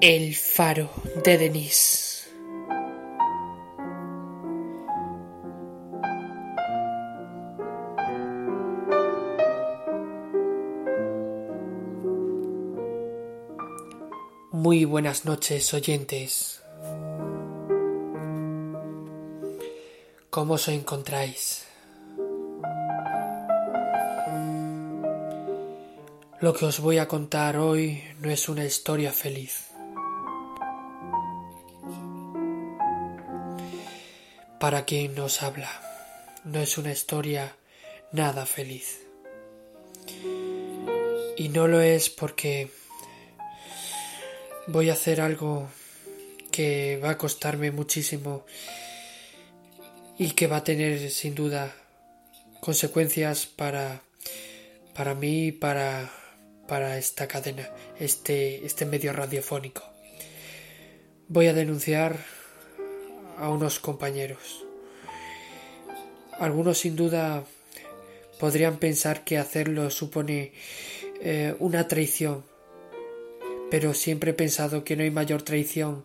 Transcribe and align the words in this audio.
El 0.00 0.34
faro 0.34 0.90
de 1.24 1.38
Denis. 1.38 2.28
Muy 14.50 14.84
buenas 14.84 15.24
noches, 15.24 15.72
oyentes. 15.72 16.62
¿Cómo 20.30 20.54
os 20.54 20.68
encontráis? 20.68 21.71
Lo 26.42 26.52
que 26.52 26.64
os 26.64 26.80
voy 26.80 26.98
a 26.98 27.06
contar 27.06 27.56
hoy 27.56 28.02
no 28.18 28.28
es 28.28 28.48
una 28.48 28.64
historia 28.64 29.12
feliz. 29.12 29.68
Para 34.58 34.84
quien 34.84 35.14
nos 35.14 35.40
habla, 35.40 35.70
no 36.42 36.58
es 36.58 36.78
una 36.78 36.90
historia 36.90 37.54
nada 38.10 38.44
feliz. 38.44 39.06
Y 41.36 41.48
no 41.50 41.68
lo 41.68 41.80
es 41.80 42.10
porque 42.10 42.70
voy 44.66 44.90
a 44.90 44.94
hacer 44.94 45.20
algo 45.20 45.70
que 46.50 46.98
va 47.00 47.10
a 47.10 47.18
costarme 47.18 47.70
muchísimo 47.70 48.44
y 50.18 50.32
que 50.32 50.48
va 50.48 50.56
a 50.56 50.64
tener 50.64 51.08
sin 51.08 51.36
duda 51.36 51.72
consecuencias 52.58 53.46
para 53.46 54.02
para 54.92 55.14
mí 55.14 55.46
y 55.46 55.52
para 55.52 56.21
para 56.68 56.98
esta 56.98 57.28
cadena, 57.28 57.70
este 57.98 58.64
este 58.66 58.86
medio 58.86 59.12
radiofónico. 59.12 59.82
Voy 61.28 61.46
a 61.46 61.54
denunciar 61.54 62.18
a 63.38 63.48
unos 63.48 63.78
compañeros. 63.78 64.64
Algunos 66.38 66.78
sin 66.78 66.96
duda 66.96 67.44
podrían 68.38 68.78
pensar 68.78 69.24
que 69.24 69.38
hacerlo 69.38 69.90
supone 69.90 70.52
eh, 71.20 71.54
una 71.58 71.86
traición, 71.88 72.44
pero 73.70 73.94
siempre 73.94 74.32
he 74.32 74.34
pensado 74.34 74.84
que 74.84 74.96
no 74.96 75.04
hay 75.04 75.10
mayor 75.10 75.42
traición 75.42 76.04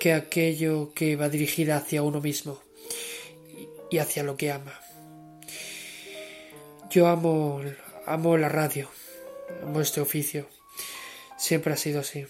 que 0.00 0.12
aquello 0.12 0.92
que 0.94 1.16
va 1.16 1.28
dirigida 1.28 1.76
hacia 1.76 2.02
uno 2.02 2.20
mismo 2.20 2.60
y 3.90 3.98
hacia 3.98 4.22
lo 4.22 4.36
que 4.36 4.50
ama. 4.50 4.78
Yo 6.90 7.06
amo, 7.06 7.62
amo 8.06 8.36
la 8.36 8.48
radio, 8.48 8.88
este 9.80 10.00
oficio. 10.00 10.48
Siempre 11.36 11.72
ha 11.72 11.76
sido 11.76 12.00
así. 12.00 12.26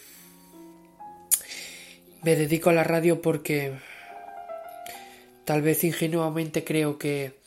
Me 2.23 2.35
dedico 2.35 2.71
a 2.71 2.73
la 2.73 2.85
radio 2.85 3.23
porque 3.23 3.73
tal 5.45 5.63
vez 5.63 5.85
ingenuamente 5.85 6.65
creo 6.65 6.99
que 6.99 7.39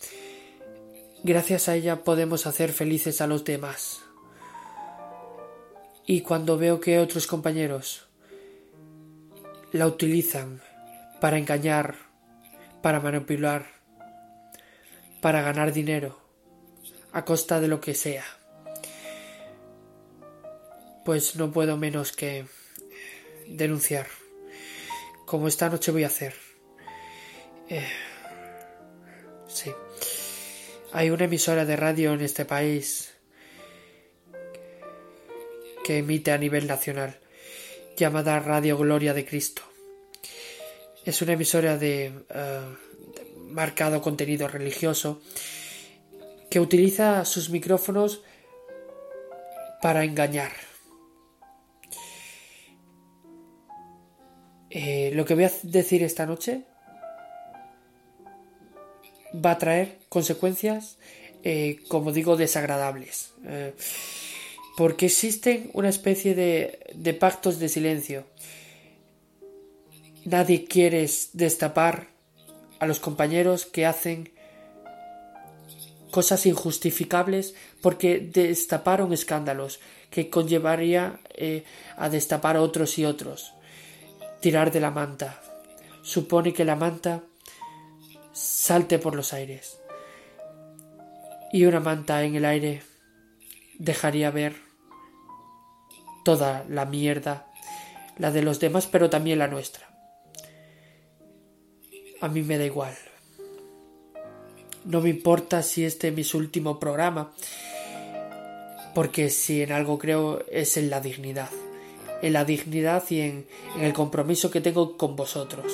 gracias 1.23 1.67
a 1.67 1.75
ella 1.75 2.03
podemos 2.03 2.47
hacer 2.47 2.71
felices 2.71 3.19
a 3.21 3.27
los 3.27 3.43
demás. 3.43 3.99
Y 6.05 6.21
cuando 6.21 6.57
veo 6.57 6.79
que 6.79 6.99
otros 6.99 7.27
compañeros 7.27 8.07
la 9.71 9.85
utilizan 9.85 10.61
para 11.19 11.37
engañar, 11.37 11.95
para 12.81 12.99
manipular, 12.99 13.67
para 15.21 15.41
ganar 15.41 15.73
dinero, 15.73 16.17
a 17.11 17.25
costa 17.25 17.59
de 17.59 17.67
lo 17.67 17.81
que 17.81 17.93
sea, 17.93 18.23
pues 21.09 21.35
no 21.37 21.51
puedo 21.51 21.75
menos 21.75 22.11
que 22.11 22.45
denunciar 23.47 24.05
como 25.25 25.47
esta 25.47 25.67
noche 25.67 25.89
voy 25.89 26.03
a 26.03 26.05
hacer. 26.05 26.35
Eh, 27.67 27.83
sí. 29.47 29.71
Hay 30.91 31.09
una 31.09 31.23
emisora 31.23 31.65
de 31.65 31.75
radio 31.75 32.13
en 32.13 32.21
este 32.21 32.45
país 32.45 33.11
que 35.83 35.97
emite 35.97 36.31
a 36.31 36.37
nivel 36.37 36.67
nacional, 36.67 37.19
llamada 37.97 38.39
Radio 38.39 38.77
Gloria 38.77 39.15
de 39.15 39.25
Cristo. 39.25 39.63
Es 41.05 41.23
una 41.23 41.33
emisora 41.33 41.79
de 41.79 42.13
eh, 42.29 42.61
marcado 43.47 43.99
contenido 44.03 44.47
religioso 44.47 45.23
que 46.51 46.59
utiliza 46.59 47.25
sus 47.25 47.49
micrófonos 47.49 48.21
para 49.81 50.03
engañar 50.03 50.68
Eh, 54.71 55.11
lo 55.15 55.25
que 55.25 55.33
voy 55.33 55.45
a 55.45 55.51
decir 55.63 56.03
esta 56.03 56.25
noche 56.25 56.61
va 59.33 59.51
a 59.51 59.57
traer 59.57 59.97
consecuencias, 60.09 60.97
eh, 61.43 61.79
como 61.87 62.11
digo, 62.11 62.37
desagradables. 62.37 63.33
Eh, 63.45 63.73
porque 64.77 65.07
existen 65.07 65.71
una 65.73 65.89
especie 65.89 66.35
de, 66.35 66.79
de 66.93 67.13
pactos 67.13 67.59
de 67.59 67.69
silencio. 67.69 68.25
Nadie 70.25 70.65
quiere 70.65 71.09
destapar 71.33 72.07
a 72.79 72.85
los 72.85 72.99
compañeros 72.99 73.65
que 73.65 73.85
hacen 73.85 74.31
cosas 76.11 76.45
injustificables 76.45 77.55
porque 77.81 78.19
destaparon 78.19 79.11
escándalos 79.13 79.79
que 80.09 80.29
conllevaría 80.29 81.19
a 81.97 82.09
destapar 82.09 82.57
otros 82.57 82.97
y 82.97 83.05
otros 83.05 83.53
tirar 84.39 84.71
de 84.71 84.79
la 84.79 84.91
manta. 84.91 85.41
Supone 86.01 86.53
que 86.53 86.65
la 86.65 86.75
manta 86.75 87.23
salte 88.31 88.99
por 88.99 89.15
los 89.15 89.33
aires. 89.33 89.79
Y 91.51 91.65
una 91.65 91.79
manta 91.79 92.23
en 92.23 92.35
el 92.35 92.45
aire 92.45 92.83
dejaría 93.77 94.31
ver 94.31 94.55
toda 96.23 96.65
la 96.69 96.85
mierda, 96.85 97.47
la 98.17 98.31
de 98.31 98.41
los 98.41 98.59
demás, 98.59 98.87
pero 98.87 99.09
también 99.09 99.39
la 99.39 99.47
nuestra. 99.47 99.87
A 102.21 102.27
mí 102.27 102.43
me 102.43 102.57
da 102.57 102.65
igual. 102.65 102.95
No 104.85 105.01
me 105.01 105.09
importa 105.09 105.63
si 105.63 105.85
este 105.85 106.09
es 106.09 106.13
mi 106.13 106.39
último 106.39 106.79
programa, 106.79 107.33
porque 108.93 109.29
si 109.29 109.61
en 109.61 109.71
algo 109.71 109.97
creo 109.97 110.45
es 110.51 110.77
en 110.77 110.89
la 110.89 111.01
dignidad 111.01 111.49
en 112.21 112.33
la 112.33 112.45
dignidad 112.45 113.03
y 113.09 113.21
en, 113.21 113.47
el 113.79 113.93
compromiso 113.93 114.51
que 114.51 114.61
tengo 114.61 114.97
con 114.97 115.15
vosotros. 115.15 115.71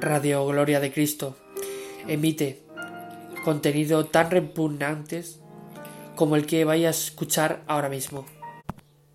Radio 0.00 0.44
Gloria 0.46 0.80
de 0.80 0.92
Cristo 0.92 1.36
emite 2.08 2.62
contenido 3.44 4.06
tan 4.06 4.30
repugnantes 4.30 5.38
como 6.16 6.36
el 6.36 6.46
que 6.46 6.64
vaya 6.64 6.88
a 6.88 6.90
escuchar 6.90 7.62
ahora 7.66 7.88
mismo. 7.88 8.26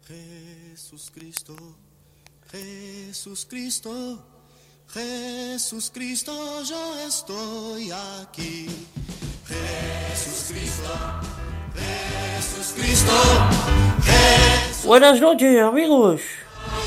Jesús 0.07 1.11
Cristo, 1.13 1.55
Jesús 2.49 3.45
Cristo, 3.49 4.25
Jesús 4.87 5.91
Cristo, 5.93 6.63
yo 6.63 6.99
estoy 7.05 7.91
aquí. 7.91 8.67
Jesús 9.45 10.51
Cristo. 10.51 11.36
Buenas 14.85 15.19
noches 15.19 15.61
amigos, 15.61 16.21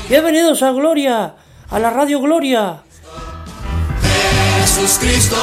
bienvenidos 0.09 0.63
a 0.63 0.71
Gloria, 0.71 1.35
a 1.69 1.79
la 1.79 1.89
Radio 1.91 2.19
Gloria. 2.19 2.81
Jesús 4.59 4.97
Cristo, 4.99 5.35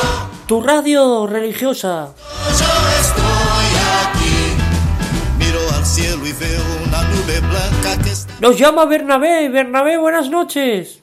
tu 0.47 0.61
radio 0.61 1.27
religiosa. 1.27 2.15
Yo 2.59 2.67
estoy 3.01 3.69
aquí, 4.03 5.39
miro 5.39 5.61
al 5.77 5.87
cielo 5.87 6.27
y 6.27 6.33
veo 6.33 6.63
una 6.87 7.03
nube 7.03 7.41
blanca 7.41 8.03
que 8.03 8.11
Nos 8.41 8.59
llama 8.59 8.85
Bernabé, 8.87 9.49
Bernabé, 9.49 9.97
buenas 9.99 10.29
noches. 10.29 11.01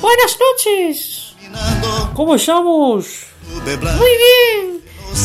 Buenas 0.00 0.38
noches. 0.38 1.34
¿Cómo 2.14 2.34
estamos? 2.36 3.26
Muy 3.96 4.10
bien. 4.16 4.82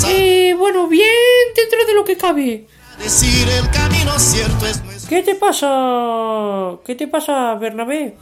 Eh, 0.07 0.55
bueno, 0.57 0.87
bien 0.87 1.07
dentro 1.55 1.85
de 1.85 1.93
lo 1.93 2.03
que 2.03 2.17
cabe. 2.17 2.67
Decir 2.99 3.47
el 3.49 3.69
camino 3.71 4.17
cierto 4.17 4.65
es 4.65 4.81
¿Qué 5.09 5.21
te 5.21 5.35
pasa? 5.35 6.77
¿Qué 6.85 6.95
te 6.95 7.07
pasa, 7.07 7.53
Bernabé? 7.55 8.17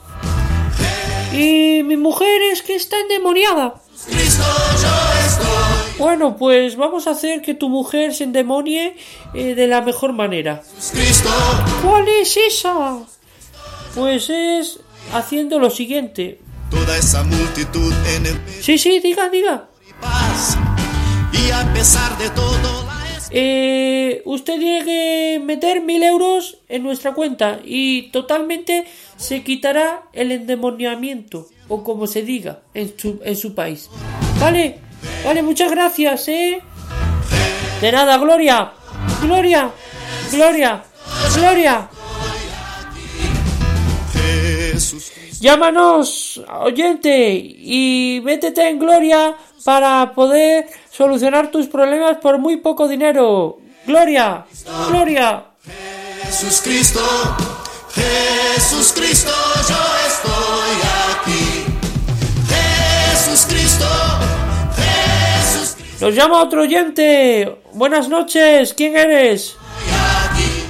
Y 1.34 1.84
mi 1.84 1.96
mujer 1.96 2.42
es 2.52 2.62
que 2.62 2.76
está 2.76 3.00
endemoniada. 3.00 3.76
Bueno, 5.98 6.36
pues 6.36 6.76
vamos 6.76 7.08
a 7.08 7.12
hacer 7.12 7.42
que 7.42 7.54
tu 7.54 7.70
mujer 7.70 8.14
se 8.14 8.24
endemonie 8.24 8.96
eh, 9.34 9.56
de 9.56 9.68
la 9.68 9.82
mejor 9.82 10.14
manera. 10.14 10.64
¿Cuál 11.84 12.08
es 12.08 12.36
esa? 12.36 12.98
Pues 13.96 14.30
es 14.30 14.80
haciendo 15.14 15.60
lo 15.60 15.70
siguiente. 15.70 16.42
toda 16.70 16.98
esa 16.98 17.24
multitud 17.24 17.94
en 18.16 18.26
el 18.26 18.42
Sí, 18.62 18.78
sí, 18.78 19.00
diga, 19.00 19.30
diga. 19.30 19.70
Y 21.32 21.52
a 21.52 21.74
pesar 21.74 22.18
de 22.18 22.30
todo, 22.32 22.86
la 22.86 23.01
Eh, 23.34 24.22
usted 24.26 24.60
tiene 24.60 24.84
que 24.84 25.42
meter 25.44 25.82
mil 25.82 26.04
euros 26.04 26.58
en 26.68 26.84
nuestra 26.84 27.14
cuenta 27.14 27.60
y 27.64 28.12
totalmente 28.12 28.86
se 29.16 29.42
quitará 29.44 30.04
el 30.12 30.32
endemoniamiento, 30.34 31.48
o 31.70 31.84
como 31.84 32.08
se 32.08 32.24
diga 32.24 32.60
en 32.74 32.94
su, 32.98 33.22
en 33.24 33.36
su 33.38 33.56
país. 33.56 33.90
Vale, 34.40 34.80
vale, 35.24 35.44
muchas 35.44 35.72
gracias, 35.72 36.28
eh. 36.28 36.62
De 37.80 37.92
nada, 37.92 38.18
Gloria, 38.18 38.74
Gloria, 39.22 39.72
Gloria, 40.32 40.84
Gloria. 41.36 41.90
Llámanos, 45.40 46.42
oyente, 46.60 47.34
y 47.34 48.22
métete 48.24 48.70
en 48.70 48.78
Gloria 48.78 49.36
para 49.64 50.14
poder 50.14 50.68
solucionar 50.90 51.52
tus 51.52 51.68
problemas 51.68 52.18
por 52.18 52.38
muy 52.40 52.58
poco 52.58 52.88
dinero. 52.88 53.60
Gloria, 53.86 54.46
Gloria. 54.88 55.46
Jesús 56.24 56.62
Cristo, 56.64 57.02
Jesús 57.94 58.94
Cristo, 58.94 59.32
yo 59.68 59.76
estoy 60.08 60.78
aquí. 61.12 61.66
Jesús 62.48 63.46
Cristo, 63.48 63.86
Jesús 64.76 65.76
Cristo, 65.76 66.06
Nos 66.06 66.16
llama 66.16 66.42
otro 66.42 66.62
oyente. 66.62 67.58
Buenas 67.74 68.08
noches, 68.08 68.74
¿quién 68.74 68.96
eres? 68.96 69.58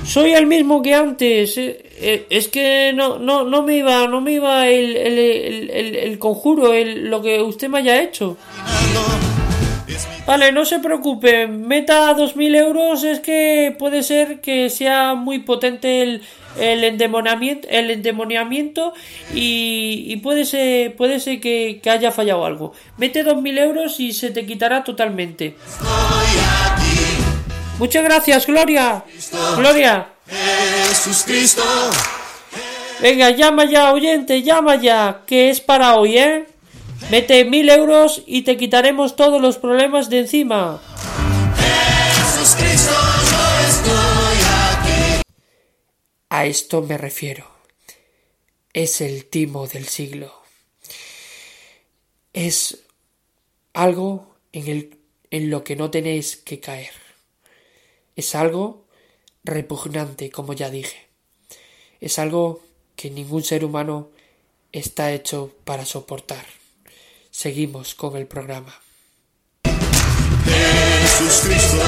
Soy 0.05 0.33
el 0.33 0.45
mismo 0.45 0.81
que 0.81 0.93
antes. 0.93 1.57
Eh, 2.01 2.25
Es 2.29 2.47
que 2.47 2.91
no, 2.95 3.19
no, 3.19 3.43
no 3.43 3.61
me 3.63 3.75
iba, 3.77 4.07
no 4.07 4.21
me 4.21 4.33
iba 4.33 4.67
el, 4.67 4.97
el, 4.97 5.69
el, 5.69 5.95
el- 5.95 6.17
conjuro, 6.19 6.71
lo 6.73 7.21
que 7.21 7.41
usted 7.41 7.67
me 7.69 7.77
haya 7.79 8.01
hecho. 8.01 8.37
Vale, 10.25 10.51
no 10.51 10.65
se 10.65 10.79
preocupe, 10.79 11.47
meta 11.47 12.13
2.000 12.15 12.55
euros, 12.55 13.03
es 13.03 13.19
que 13.19 13.75
puede 13.77 14.03
ser 14.03 14.39
que 14.39 14.69
sea 14.69 15.13
muy 15.15 15.39
potente 15.39 16.01
el, 16.03 16.21
el 16.59 16.83
endemoniamiento, 16.83 17.67
el 17.69 17.89
endemoniamiento 17.91 18.93
y, 19.33 20.05
y 20.07 20.15
puede 20.17 20.45
ser, 20.45 20.95
puede 20.95 21.19
ser 21.19 21.39
que, 21.39 21.79
que 21.83 21.89
haya 21.89 22.11
fallado 22.11 22.45
algo. 22.45 22.73
Mete 22.97 23.25
2.000 23.25 23.57
euros 23.59 23.99
y 23.99 24.13
se 24.13 24.29
te 24.31 24.45
quitará 24.45 24.83
totalmente. 24.83 25.55
Muchas 27.79 28.03
gracias, 28.03 28.45
Gloria. 28.47 29.03
Gloria. 29.57 30.07
Jesús 30.91 31.23
Cristo, 31.25 31.63
Venga, 32.99 33.29
llama 33.29 33.63
ya, 33.63 33.93
oyente, 33.93 34.43
llama 34.43 34.75
ya, 34.75 35.23
que 35.25 35.49
es 35.49 35.61
para 35.61 35.95
hoy, 35.95 36.17
¿eh? 36.17 36.45
Mete 37.09 37.45
mil 37.45 37.69
euros 37.69 38.23
y 38.27 38.41
te 38.41 38.57
quitaremos 38.57 39.15
todos 39.15 39.41
los 39.41 39.57
problemas 39.57 40.09
de 40.09 40.19
encima. 40.19 40.81
Jesús 41.55 42.55
Cristo, 42.55 42.91
yo 42.91 43.69
estoy 43.69 44.37
aquí. 44.73 45.21
A 46.27 46.45
esto 46.45 46.81
me 46.81 46.97
refiero. 46.97 47.47
Es 48.73 48.99
el 48.99 49.27
timo 49.27 49.67
del 49.67 49.87
siglo. 49.87 50.43
Es 52.33 52.79
algo 53.71 54.35
en, 54.51 54.67
el, 54.67 54.97
en 55.29 55.49
lo 55.49 55.63
que 55.63 55.77
no 55.77 55.89
tenéis 55.89 56.35
que 56.35 56.59
caer. 56.59 56.91
Es 58.17 58.35
algo 58.35 58.80
repugnante, 59.43 60.29
como 60.29 60.53
ya 60.53 60.69
dije. 60.69 61.07
Es 61.99 62.19
algo 62.19 62.61
que 62.95 63.09
ningún 63.09 63.43
ser 63.43 63.65
humano 63.65 64.09
está 64.71 65.11
hecho 65.11 65.51
para 65.63 65.85
soportar. 65.85 66.45
Seguimos 67.29 67.95
con 67.95 68.15
el 68.17 68.27
programa. 68.27 68.81
Jesús 70.45 71.41
Cristo, 71.45 71.85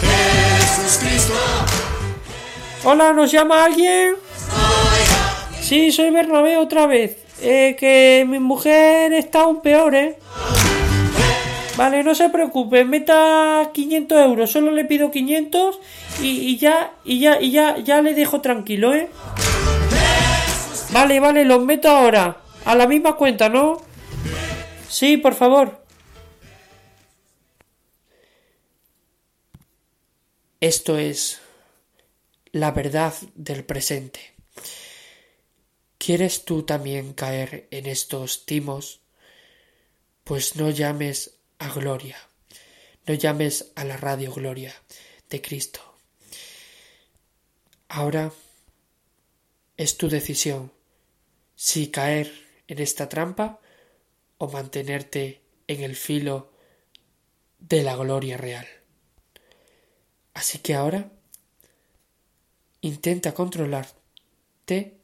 Jesús 0.00 0.98
Cristo, 0.98 1.34
Hola, 2.84 3.12
¿nos 3.12 3.32
llama 3.32 3.64
alguien? 3.64 4.14
Sí, 5.60 5.90
soy 5.90 6.10
Bernabé 6.10 6.56
otra 6.56 6.86
vez. 6.86 7.16
Eh, 7.40 7.76
que 7.78 8.24
mi 8.28 8.38
mujer 8.38 9.12
está 9.12 9.40
aún 9.40 9.60
peor, 9.60 9.94
¿eh? 9.94 10.18
Vale, 11.76 12.02
no 12.02 12.14
se 12.14 12.30
preocupe, 12.30 12.86
meta 12.86 13.70
500 13.74 14.18
euros, 14.18 14.50
solo 14.50 14.70
le 14.70 14.86
pido 14.86 15.10
500 15.10 15.78
y, 16.22 16.56
ya, 16.56 16.94
y 17.04 17.20
ya, 17.20 17.38
y 17.38 17.50
ya, 17.50 17.76
ya 17.78 18.00
le 18.00 18.14
dejo 18.14 18.40
tranquilo, 18.40 18.94
¿eh? 18.94 19.10
Vale, 20.92 21.20
vale, 21.20 21.44
los 21.44 21.62
meto 21.62 21.90
ahora, 21.90 22.40
a 22.64 22.74
la 22.74 22.86
misma 22.86 23.16
cuenta, 23.16 23.50
¿no? 23.50 23.82
Sí, 24.88 25.18
por 25.18 25.34
favor. 25.34 25.84
Esto 30.60 30.96
es 30.96 31.42
la 32.52 32.70
verdad 32.70 33.12
del 33.34 33.64
presente. 33.64 34.34
¿Quieres 35.98 36.46
tú 36.46 36.62
también 36.62 37.12
caer 37.12 37.68
en 37.70 37.84
estos 37.84 38.46
timos? 38.46 39.02
Pues 40.24 40.56
no 40.56 40.70
llames 40.70 41.35
a 41.58 41.68
Gloria, 41.72 42.16
no 43.06 43.14
llames 43.14 43.72
a 43.74 43.84
la 43.84 43.96
radio 43.96 44.32
Gloria 44.32 44.74
de 45.30 45.40
Cristo. 45.40 45.80
Ahora 47.88 48.32
es 49.76 49.96
tu 49.96 50.08
decisión 50.08 50.72
si 51.54 51.90
caer 51.90 52.32
en 52.68 52.80
esta 52.80 53.08
trampa 53.08 53.60
o 54.38 54.48
mantenerte 54.48 55.40
en 55.66 55.82
el 55.82 55.96
filo 55.96 56.52
de 57.58 57.82
la 57.82 57.96
gloria 57.96 58.36
real. 58.36 58.66
Así 60.34 60.58
que 60.58 60.74
ahora 60.74 61.10
intenta 62.82 63.32
controlarte 63.32 64.98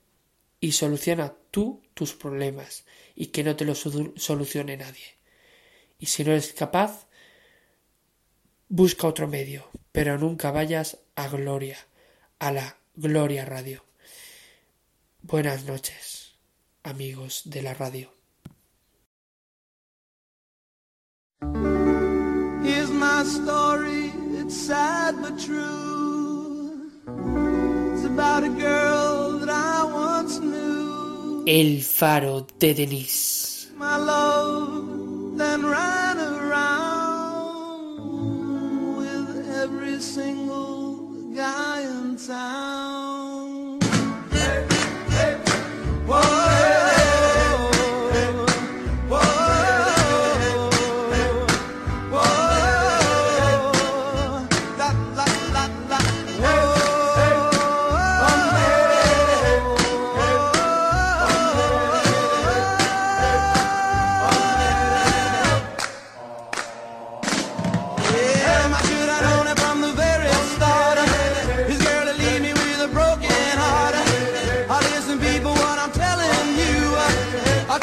y 0.60 0.72
soluciona 0.72 1.34
tú 1.50 1.82
tus 1.94 2.14
problemas 2.14 2.84
y 3.14 3.26
que 3.26 3.42
no 3.42 3.56
te 3.56 3.64
los 3.64 3.86
solu- 3.86 4.16
solucione 4.18 4.76
nadie. 4.76 5.21
Y 6.02 6.06
si 6.06 6.24
no 6.24 6.32
eres 6.32 6.52
capaz, 6.52 7.06
busca 8.68 9.06
otro 9.06 9.28
medio, 9.28 9.68
pero 9.92 10.18
nunca 10.18 10.50
vayas 10.50 10.98
a 11.14 11.28
Gloria, 11.28 11.78
a 12.40 12.50
la 12.50 12.76
Gloria 12.96 13.44
Radio. 13.44 13.84
Buenas 15.20 15.64
noches, 15.64 16.32
amigos 16.82 17.42
de 17.44 17.62
la 17.62 17.74
radio. 17.74 18.12
Here's 22.64 22.90
my 22.90 23.22
story, 23.22 24.12
it's 24.40 24.56
sad 24.56 25.14
but 25.22 25.38
true. 25.38 26.90
It's 27.94 28.04
about 28.06 28.42
a 28.42 28.48
girl 28.48 29.38
that 29.38 29.50
I 29.50 29.84
once 29.84 30.40
knew. 30.40 31.44
El 31.46 31.80
faro 31.80 32.44
de 32.58 32.74
Denise. 32.74 33.68
My 33.76 33.96
love 33.96 35.01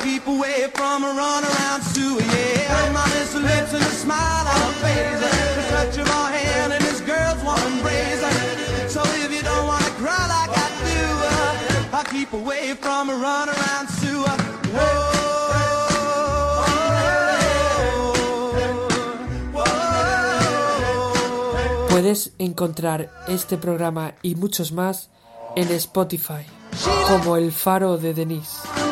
keep 0.03 0.25
away 0.27 0.67
from 0.73 1.03
a 1.03 1.11
run 1.13 1.43
around 1.43 1.81
Sue. 1.83 2.15
Yeah, 2.15 2.93
her 3.33 3.39
lips 3.39 3.73
and 3.73 3.83
a 3.83 3.93
smile 4.03 4.47
on 4.47 4.59
her 4.65 4.75
face. 4.83 5.19
The 5.57 5.63
touch 5.71 5.97
of 5.97 6.07
her 6.07 6.27
hand 6.37 6.73
and 6.73 6.83
this 6.83 7.01
girl's 7.01 7.41
one 7.43 7.61
embrace. 7.73 8.23
So 8.87 9.01
if 9.23 9.31
you 9.31 9.43
don't 9.43 9.67
wanna 9.67 9.91
cry 10.01 10.23
like 10.35 10.51
I 10.51 10.67
do, 10.89 11.05
I 11.99 12.03
keep 12.11 12.33
away 12.33 12.73
from 12.75 13.09
a 13.09 13.15
run 13.15 13.49
around 13.49 13.87
Sue. 13.89 14.23
Whoa. 14.75 15.19
Puedes 21.89 22.31
encontrar 22.39 23.11
este 23.27 23.57
programa 23.57 24.13
y 24.21 24.35
muchos 24.35 24.71
más 24.71 25.09
en 25.57 25.69
Spotify 25.71 26.45
como 27.07 27.35
El 27.35 27.51
Faro 27.51 27.97
de 27.97 28.13
Denise. 28.13 28.88